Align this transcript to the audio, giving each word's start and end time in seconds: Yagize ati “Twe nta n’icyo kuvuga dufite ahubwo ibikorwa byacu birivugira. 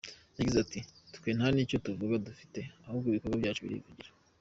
Yagize 0.37 0.57
ati 0.65 0.79
“Twe 1.15 1.29
nta 1.37 1.47
n’icyo 1.51 1.77
kuvuga 1.85 2.23
dufite 2.27 2.59
ahubwo 2.87 3.07
ibikorwa 3.07 3.37
byacu 3.41 3.61
birivugira. 3.65 4.11